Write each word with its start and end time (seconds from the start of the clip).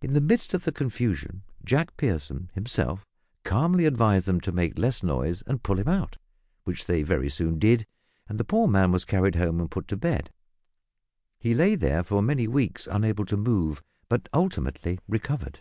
In 0.00 0.14
the 0.14 0.22
midst 0.22 0.54
of 0.54 0.62
the 0.64 0.72
confusion 0.72 1.42
Jack 1.62 1.98
Pierson 1.98 2.50
himself 2.54 3.04
calmly 3.44 3.84
advised 3.84 4.24
them 4.24 4.40
to 4.40 4.50
make 4.50 4.78
less 4.78 5.02
noise 5.02 5.42
and 5.46 5.62
pull 5.62 5.78
him 5.78 5.88
out, 5.88 6.16
which 6.64 6.86
they 6.86 7.02
very 7.02 7.28
soon 7.28 7.58
did, 7.58 7.86
and 8.26 8.38
the 8.38 8.44
poor 8.44 8.66
man 8.66 8.92
was 8.92 9.04
carried 9.04 9.34
home 9.34 9.60
and 9.60 9.70
put 9.70 9.88
to 9.88 9.96
bed. 9.98 10.32
He 11.38 11.52
lay 11.54 11.74
there 11.74 12.02
for 12.02 12.22
many 12.22 12.48
weeks 12.48 12.86
unable 12.90 13.26
to 13.26 13.36
move, 13.36 13.82
but 14.08 14.26
ultimately 14.32 15.00
recovered. 15.06 15.60